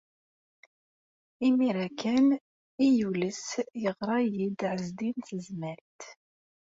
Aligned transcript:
Imir-a 1.47 1.87
kan 2.01 2.27
ay 2.81 2.91
yules 2.99 3.45
yeɣra-iyi-d 3.83 4.59
Ɛezdin 4.71 5.17
n 5.21 5.23
Tezmalt. 5.27 6.01